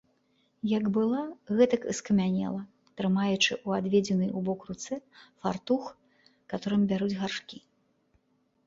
Як 0.69 0.85
была, 0.95 1.19
гэтак 1.59 1.83
і 1.93 1.93
скамянела, 1.99 2.61
трымаючы 3.03 3.53
ў 3.67 3.85
адведзенай 3.85 4.29
убок 4.41 4.59
руцэ 4.71 4.95
фартух, 5.45 5.83
каторым 6.57 6.81
бяруць 6.93 7.13
гаршкі. 7.23 7.57